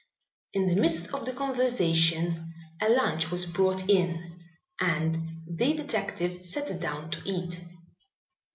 In 0.53 0.67
the 0.67 0.81
midst 0.81 1.13
of 1.13 1.25
the 1.27 1.31
conversation 1.31 2.51
a 2.81 2.89
lunch 2.89 3.29
was 3.29 3.45
brought 3.45 3.87
in 3.87 4.41
and 4.79 5.13
the 5.45 5.73
detective 5.75 6.43
sat 6.43 6.79
down 6.81 7.11
to 7.11 7.21
eat. 7.23 7.61